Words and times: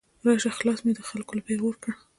راشه 0.25 0.49
خلاصه 0.57 0.81
مې 0.85 0.93
د 0.95 1.01
خلګو 1.09 1.37
له 1.37 1.43
پیغور 1.47 1.75
کړه 1.81 1.93